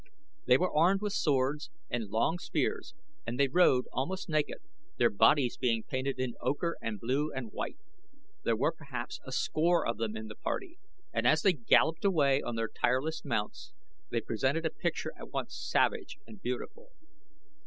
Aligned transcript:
They 0.47 0.57
were 0.57 0.75
armed 0.75 1.03
with 1.03 1.13
swords 1.13 1.69
and 1.87 2.09
long 2.09 2.39
spears 2.39 2.95
and 3.23 3.39
they 3.39 3.47
rode 3.47 3.85
almost 3.93 4.29
naked, 4.29 4.57
their 4.97 5.11
bodies 5.11 5.57
being 5.57 5.83
painted 5.83 6.19
in 6.19 6.33
ochre 6.41 6.75
and 6.81 6.99
blue 6.99 7.31
and 7.31 7.51
white. 7.51 7.77
There 8.43 8.55
were, 8.55 8.71
perhaps, 8.71 9.19
a 9.25 9.31
score 9.31 9.85
of 9.85 9.97
them 9.97 10.17
in 10.17 10.25
the 10.27 10.33
party 10.33 10.79
and 11.13 11.27
as 11.27 11.43
they 11.43 11.53
galloped 11.53 12.03
away 12.03 12.41
on 12.41 12.55
their 12.55 12.67
tireless 12.69 13.23
mounts 13.23 13.73
they 14.09 14.21
presented 14.21 14.65
a 14.65 14.71
picture 14.71 15.13
at 15.19 15.29
once 15.29 15.55
savage 15.55 16.17
and 16.25 16.41
beautiful. 16.41 16.89